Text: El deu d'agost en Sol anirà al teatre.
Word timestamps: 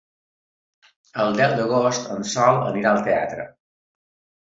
El 1.25 1.37
deu 1.41 1.55
d'agost 1.61 2.09
en 2.17 2.27
Sol 2.35 2.61
anirà 2.73 2.97
al 2.97 3.07
teatre. 3.13 3.51